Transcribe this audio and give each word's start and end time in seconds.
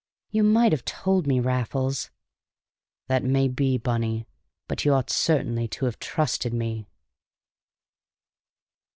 "You 0.31 0.41
might 0.43 0.71
have 0.71 0.83
told 0.83 1.27
me, 1.27 1.39
Raffles!" 1.39 2.09
"That 3.05 3.23
may 3.23 3.47
be, 3.47 3.77
Bunny, 3.77 4.25
but 4.67 4.83
you 4.83 4.93
ought 4.95 5.11
certainly 5.11 5.67
to 5.67 5.85
have 5.85 5.99
trusted 5.99 6.55
me!" 6.55 6.87